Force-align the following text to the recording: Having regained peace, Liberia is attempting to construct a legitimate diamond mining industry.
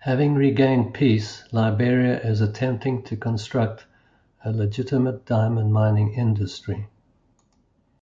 Having 0.00 0.34
regained 0.34 0.92
peace, 0.92 1.44
Liberia 1.52 2.18
is 2.20 2.40
attempting 2.40 3.04
to 3.04 3.16
construct 3.16 3.86
a 4.44 4.50
legitimate 4.50 5.24
diamond 5.24 5.72
mining 5.72 6.14
industry. 6.14 6.88